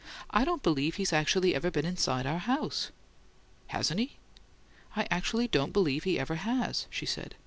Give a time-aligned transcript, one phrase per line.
[0.31, 2.89] I don't believe he's actually ever been inside our house!"
[3.67, 4.17] "Hasn't he?"
[4.95, 7.35] "I actually don't believe he ever has," she said.